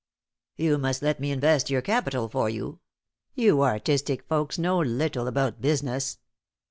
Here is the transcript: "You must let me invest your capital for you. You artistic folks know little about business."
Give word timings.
"You 0.55 0.79
must 0.79 1.03
let 1.03 1.19
me 1.19 1.29
invest 1.29 1.69
your 1.69 1.83
capital 1.83 2.27
for 2.27 2.49
you. 2.49 2.79
You 3.35 3.61
artistic 3.61 4.23
folks 4.23 4.57
know 4.57 4.79
little 4.79 5.27
about 5.27 5.61
business." 5.61 6.17